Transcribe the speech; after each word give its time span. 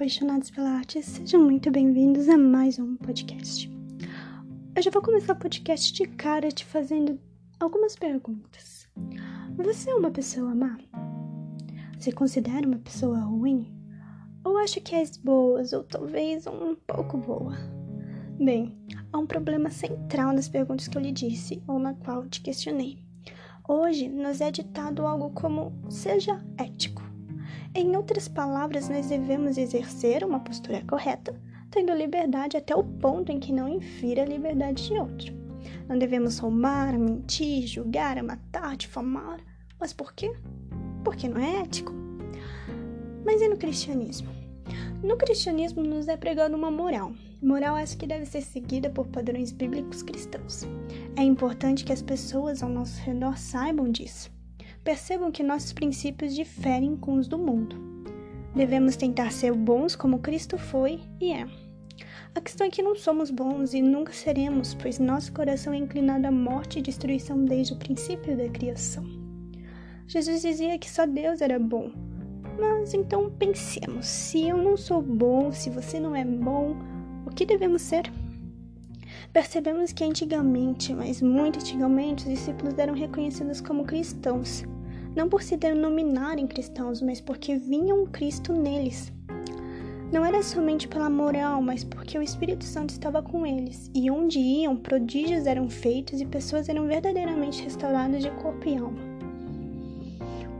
apaixonados 0.00 0.50
pela 0.50 0.70
arte, 0.70 1.02
sejam 1.02 1.42
muito 1.42 1.70
bem-vindos 1.70 2.26
a 2.26 2.38
mais 2.38 2.78
um 2.78 2.96
podcast. 2.96 3.70
Eu 4.74 4.82
já 4.82 4.90
vou 4.90 5.02
começar 5.02 5.34
o 5.34 5.38
podcast 5.38 5.92
de 5.92 6.06
cara 6.06 6.50
te 6.50 6.64
fazendo 6.64 7.20
algumas 7.60 7.96
perguntas. 7.96 8.88
Você 9.58 9.90
é 9.90 9.94
uma 9.94 10.10
pessoa 10.10 10.54
má? 10.54 10.78
Você 11.98 12.12
considera 12.12 12.66
uma 12.66 12.78
pessoa 12.78 13.18
ruim? 13.18 13.70
Ou 14.42 14.56
acha 14.56 14.80
que 14.80 14.94
és 14.94 15.18
boas 15.18 15.74
ou 15.74 15.84
talvez 15.84 16.46
um 16.46 16.74
pouco 16.86 17.18
boa? 17.18 17.58
Bem, 18.42 18.74
há 19.12 19.18
um 19.18 19.26
problema 19.26 19.68
central 19.68 20.32
nas 20.32 20.48
perguntas 20.48 20.88
que 20.88 20.96
eu 20.96 21.02
lhe 21.02 21.12
disse 21.12 21.62
ou 21.68 21.78
na 21.78 21.92
qual 21.92 22.26
te 22.26 22.40
questionei. 22.40 23.04
Hoje 23.68 24.08
nos 24.08 24.40
é 24.40 24.50
ditado 24.50 25.04
algo 25.04 25.28
como 25.32 25.74
seja 25.90 26.42
ético. 26.56 26.99
Em 27.72 27.96
outras 27.96 28.26
palavras, 28.26 28.88
nós 28.88 29.06
devemos 29.06 29.56
exercer 29.56 30.24
uma 30.24 30.40
postura 30.40 30.82
correta, 30.88 31.40
tendo 31.70 31.94
liberdade 31.94 32.56
até 32.56 32.74
o 32.74 32.82
ponto 32.82 33.30
em 33.30 33.38
que 33.38 33.52
não 33.52 33.68
infira 33.68 34.22
a 34.22 34.26
liberdade 34.26 34.88
de 34.88 34.94
outro. 34.94 35.32
Não 35.88 35.96
devemos 35.96 36.38
roubar, 36.38 36.98
mentir, 36.98 37.68
julgar, 37.68 38.20
matar, 38.24 38.76
difamar. 38.76 39.38
Mas 39.78 39.92
por 39.92 40.12
quê? 40.12 40.32
Porque 41.04 41.28
não 41.28 41.40
é 41.40 41.60
ético. 41.60 41.92
Mas 43.24 43.40
e 43.40 43.48
no 43.48 43.56
cristianismo? 43.56 44.30
No 45.00 45.16
cristianismo 45.16 45.80
nos 45.80 46.08
é 46.08 46.16
pregado 46.16 46.56
uma 46.56 46.72
moral. 46.72 47.12
Moral 47.40 47.76
essa 47.76 47.96
que 47.96 48.06
deve 48.06 48.26
ser 48.26 48.42
seguida 48.42 48.90
por 48.90 49.06
padrões 49.06 49.52
bíblicos 49.52 50.02
cristãos. 50.02 50.66
É 51.16 51.22
importante 51.22 51.84
que 51.84 51.92
as 51.92 52.02
pessoas 52.02 52.64
ao 52.64 52.68
nosso 52.68 53.00
redor 53.00 53.38
saibam 53.38 53.88
disso 53.88 54.28
percebam 54.82 55.30
que 55.30 55.42
nossos 55.42 55.72
princípios 55.72 56.34
diferem 56.34 56.96
com 56.96 57.14
os 57.14 57.28
do 57.28 57.38
mundo. 57.38 57.76
Devemos 58.54 58.96
tentar 58.96 59.32
ser 59.32 59.52
bons 59.52 59.94
como 59.94 60.18
Cristo 60.18 60.58
foi 60.58 61.00
e 61.20 61.32
é. 61.32 61.46
A 62.34 62.40
questão 62.40 62.66
é 62.66 62.70
que 62.70 62.82
não 62.82 62.94
somos 62.94 63.30
bons 63.30 63.74
e 63.74 63.82
nunca 63.82 64.12
seremos, 64.12 64.74
pois 64.74 64.98
nosso 64.98 65.32
coração 65.32 65.72
é 65.72 65.76
inclinado 65.76 66.26
à 66.26 66.30
morte 66.30 66.78
e 66.78 66.82
destruição 66.82 67.44
desde 67.44 67.72
o 67.72 67.76
princípio 67.76 68.36
da 68.36 68.48
criação. 68.48 69.04
Jesus 70.06 70.42
dizia 70.42 70.78
que 70.78 70.90
só 70.90 71.06
Deus 71.06 71.40
era 71.40 71.58
bom. 71.58 71.92
Mas 72.58 72.94
então 72.94 73.30
pensemos: 73.30 74.06
se 74.06 74.48
eu 74.48 74.56
não 74.56 74.76
sou 74.76 75.00
bom, 75.00 75.52
se 75.52 75.70
você 75.70 75.98
não 75.98 76.14
é 76.14 76.24
bom, 76.24 76.76
o 77.26 77.30
que 77.30 77.46
devemos 77.46 77.82
ser? 77.82 78.10
Percebemos 79.32 79.92
que 79.92 80.02
antigamente, 80.02 80.92
mas 80.92 81.22
muito 81.22 81.60
antigamente, 81.60 82.24
os 82.24 82.30
discípulos 82.30 82.76
eram 82.78 82.94
reconhecidos 82.94 83.60
como 83.60 83.84
cristãos, 83.84 84.64
não 85.14 85.28
por 85.28 85.42
se 85.42 85.56
denominarem 85.56 86.46
cristãos, 86.46 87.02
mas 87.02 87.20
porque 87.20 87.56
vinham 87.56 88.06
Cristo 88.06 88.52
neles. 88.52 89.12
Não 90.12 90.24
era 90.24 90.42
somente 90.42 90.88
pela 90.88 91.08
moral, 91.08 91.62
mas 91.62 91.84
porque 91.84 92.18
o 92.18 92.22
Espírito 92.22 92.64
Santo 92.64 92.90
estava 92.90 93.22
com 93.22 93.46
eles, 93.46 93.90
e 93.94 94.10
onde 94.10 94.38
iam, 94.38 94.76
prodígios 94.76 95.46
eram 95.46 95.68
feitos 95.68 96.20
e 96.20 96.26
pessoas 96.26 96.68
eram 96.68 96.86
verdadeiramente 96.86 97.62
restauradas 97.62 98.22
de 98.22 98.30
corpo 98.32 98.68
e 98.68 98.76
alma. 98.76 99.10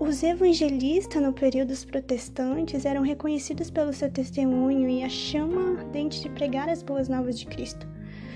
Os 0.00 0.22
evangelistas 0.22 1.22
no 1.22 1.32
período 1.32 1.68
dos 1.68 1.84
protestantes 1.84 2.84
eram 2.84 3.02
reconhecidos 3.02 3.70
pelo 3.70 3.92
seu 3.92 4.10
testemunho 4.10 4.88
e 4.88 5.02
a 5.02 5.08
chama 5.08 5.78
ardente 5.78 6.20
de 6.20 6.28
pregar 6.30 6.68
as 6.68 6.82
boas 6.82 7.08
novas 7.08 7.38
de 7.38 7.46
Cristo 7.46 7.86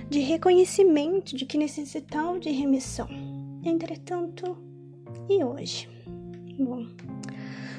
de 0.08 0.20
reconhecimento 0.20 1.36
de 1.36 1.44
que 1.44 1.58
necessitavam 1.58 2.38
de 2.38 2.50
remissão. 2.50 3.08
Entretanto, 3.62 4.56
e 5.28 5.44
hoje? 5.44 5.88
Bom, 6.58 6.88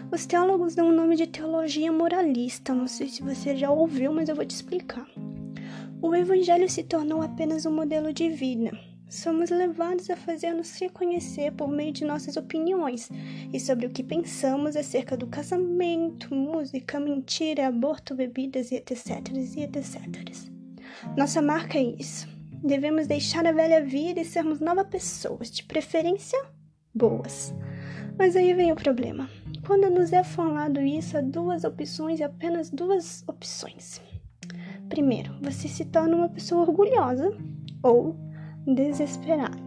os 0.09 0.25
teólogos 0.25 0.73
dão 0.73 0.87
o 0.87 0.95
nome 0.95 1.17
de 1.17 1.27
teologia 1.27 1.91
moralista. 1.91 2.73
Não 2.73 2.87
sei 2.87 3.09
se 3.09 3.21
você 3.21 3.53
já 3.53 3.69
ouviu, 3.69 4.13
mas 4.13 4.29
eu 4.29 4.35
vou 4.35 4.45
te 4.45 4.55
explicar. 4.55 5.05
O 6.01 6.15
evangelho 6.15 6.69
se 6.69 6.83
tornou 6.83 7.21
apenas 7.21 7.65
um 7.65 7.75
modelo 7.75 8.13
de 8.13 8.29
vida. 8.29 8.71
Somos 9.09 9.49
levados 9.49 10.09
a 10.09 10.15
fazer-nos 10.15 10.79
reconhecer 10.79 11.51
por 11.51 11.67
meio 11.67 11.91
de 11.91 12.05
nossas 12.05 12.37
opiniões 12.37 13.09
e 13.51 13.59
sobre 13.59 13.85
o 13.85 13.89
que 13.89 14.01
pensamos 14.01 14.77
acerca 14.77 15.17
do 15.17 15.27
casamento, 15.27 16.33
música, 16.33 17.01
mentira, 17.01 17.67
aborto, 17.67 18.15
bebidas 18.15 18.71
e 18.71 18.75
etc. 18.75 19.09
e 19.57 19.63
etc. 19.63 19.99
Nossa 21.17 21.41
marca 21.41 21.77
é 21.77 21.83
isso. 21.83 22.29
Devemos 22.63 23.07
deixar 23.07 23.45
a 23.45 23.51
velha 23.51 23.83
vida 23.83 24.21
e 24.21 24.25
sermos 24.25 24.61
novas 24.61 24.87
pessoas, 24.87 25.51
de 25.51 25.63
preferência 25.63 26.39
boas. 26.93 27.53
Mas 28.19 28.35
aí 28.35 28.53
vem 28.53 28.69
o 28.69 28.75
problema. 28.75 29.29
Quando 29.65 29.89
nos 29.89 30.11
é 30.11 30.25
falado 30.25 30.81
isso, 30.81 31.17
há 31.17 31.21
duas 31.21 31.63
opções 31.63 32.19
e 32.19 32.23
apenas 32.23 32.69
duas 32.69 33.23
opções. 33.25 34.01
Primeiro, 34.89 35.33
você 35.41 35.69
se 35.69 35.85
torna 35.85 36.17
uma 36.17 36.27
pessoa 36.27 36.63
orgulhosa 36.63 37.33
ou 37.81 38.17
desesperada. 38.67 39.57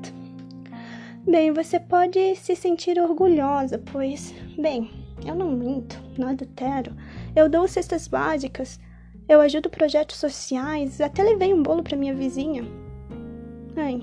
Bem, 1.26 1.50
você 1.50 1.80
pode 1.80 2.36
se 2.36 2.54
sentir 2.54 3.00
orgulhosa, 3.00 3.78
pois, 3.90 4.34
bem, 4.58 4.90
eu 5.26 5.34
não 5.34 5.50
minto, 5.50 5.98
não 6.18 6.28
adultero, 6.28 6.94
eu 7.34 7.48
dou 7.48 7.66
cestas 7.66 8.06
básicas, 8.06 8.78
eu 9.28 9.40
ajudo 9.40 9.70
projetos 9.70 10.16
sociais, 10.16 11.00
até 11.00 11.22
levei 11.22 11.54
um 11.54 11.62
bolo 11.62 11.82
para 11.82 11.96
minha 11.96 12.14
vizinha. 12.14 12.64
Ai. 13.76 14.02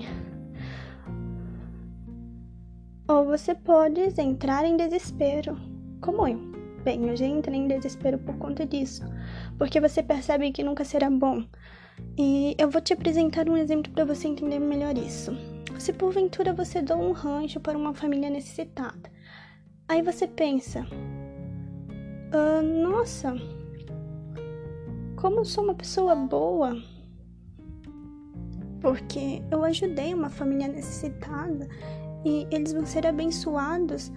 Ou 3.10 3.24
você 3.24 3.56
pode 3.56 4.00
entrar 4.20 4.64
em 4.64 4.76
desespero, 4.76 5.58
como 6.00 6.28
eu. 6.28 6.38
Bem, 6.84 7.08
eu 7.08 7.16
já 7.16 7.26
entrei 7.26 7.58
em 7.58 7.66
desespero 7.66 8.16
por 8.18 8.38
conta 8.38 8.64
disso, 8.64 9.02
porque 9.58 9.80
você 9.80 10.00
percebe 10.00 10.52
que 10.52 10.62
nunca 10.62 10.84
será 10.84 11.10
bom. 11.10 11.42
E 12.16 12.54
eu 12.56 12.70
vou 12.70 12.80
te 12.80 12.92
apresentar 12.92 13.48
um 13.48 13.56
exemplo 13.56 13.92
para 13.92 14.04
você 14.04 14.28
entender 14.28 14.60
melhor 14.60 14.96
isso. 14.96 15.32
Se 15.76 15.92
porventura 15.92 16.52
você 16.52 16.80
dá 16.80 16.94
um 16.94 17.10
rancho 17.10 17.58
para 17.58 17.76
uma 17.76 17.92
família 17.92 18.30
necessitada, 18.30 19.10
aí 19.88 20.02
você 20.02 20.28
pensa: 20.28 20.86
ah, 22.32 22.62
nossa, 22.62 23.34
como 25.16 25.40
eu 25.40 25.44
sou 25.44 25.64
uma 25.64 25.74
pessoa 25.74 26.14
boa, 26.14 26.80
porque 28.80 29.42
eu 29.50 29.64
ajudei 29.64 30.14
uma 30.14 30.30
família 30.30 30.68
necessitada 30.68 31.66
e 32.24 32.46
eles 32.50 32.72
vão 32.72 32.84
ser 32.84 33.06
abençoados 33.06 34.12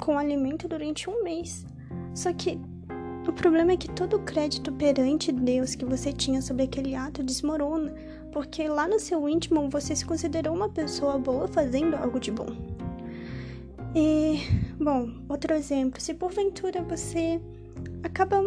com 0.00 0.18
alimento 0.18 0.68
durante 0.68 1.08
um 1.08 1.22
mês. 1.22 1.66
Só 2.14 2.32
que 2.32 2.58
o 3.26 3.32
problema 3.32 3.72
é 3.72 3.76
que 3.76 3.90
todo 3.90 4.16
o 4.16 4.22
crédito 4.22 4.72
perante 4.72 5.30
Deus 5.30 5.74
que 5.74 5.84
você 5.84 6.12
tinha 6.12 6.42
sobre 6.42 6.64
aquele 6.64 6.94
ato 6.94 7.22
desmorona, 7.22 7.94
porque 8.32 8.66
lá 8.66 8.88
no 8.88 8.98
seu 8.98 9.28
íntimo 9.28 9.70
você 9.70 9.94
se 9.94 10.04
considerou 10.04 10.54
uma 10.54 10.68
pessoa 10.68 11.18
boa 11.18 11.46
fazendo 11.46 11.94
algo 11.94 12.18
de 12.18 12.32
bom. 12.32 12.48
E, 13.94 14.40
bom, 14.80 15.10
outro 15.28 15.54
exemplo, 15.54 16.00
se 16.00 16.14
porventura 16.14 16.82
você 16.82 17.40
acaba 18.02 18.42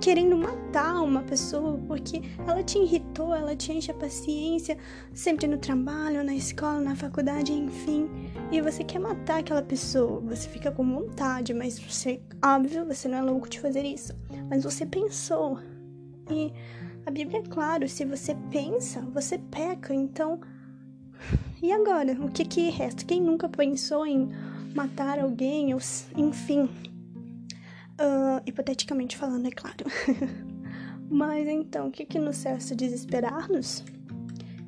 querendo 0.00 0.36
matar 0.36 1.02
uma 1.02 1.22
pessoa 1.22 1.78
porque 1.86 2.22
ela 2.46 2.62
te 2.62 2.78
irritou, 2.78 3.34
ela 3.34 3.56
te 3.56 3.72
enche 3.72 3.90
a 3.90 3.94
paciência, 3.94 4.76
sempre 5.12 5.46
no 5.46 5.58
trabalho, 5.58 6.24
na 6.24 6.34
escola, 6.34 6.80
na 6.80 6.94
faculdade, 6.94 7.52
enfim, 7.52 8.08
e 8.50 8.60
você 8.60 8.84
quer 8.84 8.98
matar 9.00 9.40
aquela 9.40 9.62
pessoa, 9.62 10.20
você 10.20 10.48
fica 10.48 10.70
com 10.70 10.84
vontade, 10.84 11.52
mas 11.52 11.78
você, 11.78 12.20
óbvio, 12.44 12.86
você 12.86 13.08
não 13.08 13.18
é 13.18 13.22
louco 13.22 13.48
de 13.48 13.60
fazer 13.60 13.84
isso, 13.84 14.14
mas 14.48 14.64
você 14.64 14.86
pensou. 14.86 15.58
E 16.30 16.52
a 17.04 17.10
Bíblia 17.10 17.40
é 17.40 17.42
claro, 17.42 17.88
se 17.88 18.04
você 18.04 18.36
pensa, 18.50 19.00
você 19.12 19.38
peca, 19.38 19.94
então 19.94 20.40
e 21.60 21.72
agora? 21.72 22.12
O 22.12 22.30
que 22.30 22.44
que 22.44 22.70
resta? 22.70 23.04
Quem 23.04 23.20
nunca 23.20 23.48
pensou 23.48 24.06
em 24.06 24.28
matar 24.74 25.18
alguém, 25.18 25.74
ou 25.74 25.80
enfim, 26.16 26.68
Uh, 28.00 28.40
hipoteticamente 28.46 29.16
falando, 29.16 29.46
é 29.46 29.50
claro. 29.50 29.84
Mas 31.10 31.48
então, 31.48 31.88
o 31.88 31.90
que, 31.90 32.04
que 32.04 32.18
nos 32.18 32.36
serve 32.36 32.74
desesperar-nos? 32.76 33.84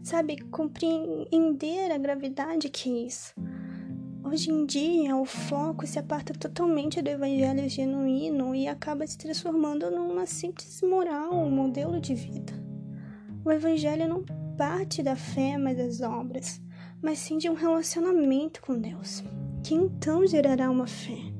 Sabe, 0.02 0.40
compreender 0.50 1.92
a 1.92 1.98
gravidade 1.98 2.68
que 2.68 2.90
é 2.90 3.06
isso. 3.06 3.32
Hoje 4.24 4.50
em 4.50 4.66
dia, 4.66 5.16
o 5.16 5.24
foco 5.24 5.86
se 5.86 5.98
aparta 5.98 6.32
totalmente 6.32 7.00
do 7.00 7.08
evangelho 7.08 7.68
genuíno 7.68 8.52
e 8.54 8.66
acaba 8.66 9.06
se 9.06 9.16
transformando 9.16 9.90
numa 9.90 10.26
simples 10.26 10.80
moral, 10.82 11.32
um 11.32 11.50
modelo 11.50 12.00
de 12.00 12.14
vida. 12.14 12.52
O 13.44 13.50
evangelho 13.52 14.08
não 14.08 14.24
parte 14.56 15.02
da 15.02 15.14
fé, 15.14 15.56
mas 15.56 15.76
das 15.76 16.00
obras, 16.00 16.60
mas 17.00 17.18
sim 17.18 17.38
de 17.38 17.48
um 17.48 17.54
relacionamento 17.54 18.60
com 18.60 18.78
Deus, 18.78 19.22
que 19.62 19.74
então 19.74 20.26
gerará 20.26 20.70
uma 20.70 20.86
fé 20.86 21.39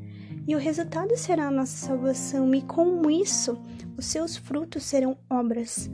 e 0.50 0.54
o 0.56 0.58
resultado 0.58 1.16
será 1.16 1.46
a 1.46 1.50
nossa 1.50 1.86
salvação, 1.86 2.52
e 2.52 2.60
com 2.60 3.08
isso, 3.08 3.56
os 3.96 4.04
seus 4.04 4.36
frutos 4.36 4.82
serão 4.82 5.16
obras. 5.30 5.88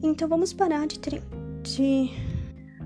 Então 0.00 0.28
vamos 0.28 0.52
parar 0.52 0.86
de, 0.86 1.00
de 1.64 2.10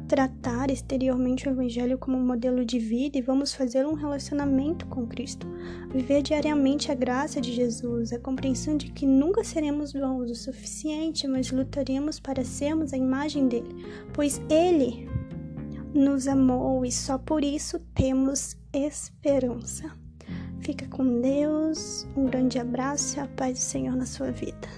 tratar 0.09 0.71
exteriormente 0.71 1.47
o 1.47 1.51
Evangelho 1.51 1.99
como 1.99 2.17
um 2.17 2.25
modelo 2.25 2.65
de 2.65 2.79
vida 2.79 3.19
e 3.19 3.21
vamos 3.21 3.53
fazer 3.53 3.87
um 3.87 3.93
relacionamento 3.93 4.87
com 4.87 5.07
Cristo. 5.07 5.47
Viver 5.93 6.23
diariamente 6.23 6.91
a 6.91 6.95
graça 6.95 7.39
de 7.39 7.53
Jesus, 7.53 8.15
a 8.15 8.19
compreensão 8.19 8.79
de 8.79 8.91
que 8.91 9.05
nunca 9.05 9.45
seremos 9.45 9.93
bons 9.93 10.31
o 10.31 10.35
suficiente, 10.35 11.29
mas 11.29 11.51
lutaremos 11.51 12.19
para 12.19 12.43
sermos 12.47 12.95
a 12.95 12.97
imagem 12.97 13.47
dele, 13.47 13.77
pois 14.15 14.41
ele 14.49 15.07
nos 15.93 16.27
amou 16.27 16.83
e 16.83 16.91
só 16.91 17.19
por 17.19 17.45
isso 17.45 17.79
temos 17.95 18.57
esperança. 18.73 19.93
Fica 20.71 20.87
com 20.87 21.21
Deus, 21.21 22.07
um 22.17 22.27
grande 22.27 22.57
abraço 22.57 23.17
e 23.17 23.21
a 23.21 23.27
paz 23.27 23.55
do 23.55 23.61
Senhor 23.61 23.97
na 23.97 24.07
sua 24.07 24.31
vida. 24.31 24.69